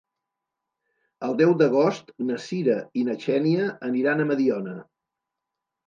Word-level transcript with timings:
El 1.27 1.37
deu 1.41 1.53
d'agost 1.59 2.09
na 2.31 2.39
Sira 2.47 2.81
i 3.03 3.07
na 3.13 3.19
Xènia 3.29 3.71
aniran 3.93 4.27
a 4.29 4.31
Mediona. 4.35 4.79